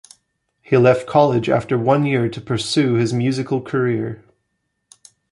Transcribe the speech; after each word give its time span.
He 0.63 0.75
left 0.77 1.05
college 1.05 1.47
after 1.47 1.77
one 1.77 2.07
year 2.07 2.27
to 2.27 2.41
pursue 2.41 2.95
his 2.95 3.13
musical 3.13 3.61
career. 3.61 4.23